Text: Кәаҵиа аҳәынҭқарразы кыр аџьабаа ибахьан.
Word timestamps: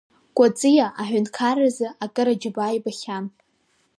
Кәаҵиа 0.35 0.87
аҳәынҭқарразы 1.01 1.87
кыр 2.13 2.27
аџьабаа 2.33 2.75
ибахьан. 2.77 3.25